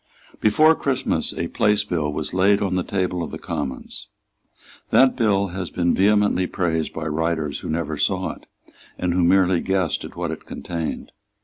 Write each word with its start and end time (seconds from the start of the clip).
Before 0.39 0.73
Christmas 0.73 1.31
a 1.31 1.47
Place 1.49 1.83
Bill 1.83 2.11
was 2.11 2.33
laid 2.33 2.59
on 2.59 2.73
the 2.73 2.81
table 2.81 3.21
of 3.21 3.29
the 3.29 3.37
Commons. 3.37 4.07
That 4.89 5.15
bill 5.15 5.49
has 5.49 5.69
been 5.69 5.93
vehemently 5.93 6.47
praised 6.47 6.91
by 6.91 7.05
writers 7.05 7.59
who 7.59 7.69
never 7.69 7.97
saw 7.97 8.31
it, 8.31 8.47
and 8.97 9.13
who 9.13 9.23
merely 9.23 9.59
guessed 9.61 10.03
at 10.03 10.15
what 10.15 10.31
it 10.31 10.47
contained. 10.47 11.11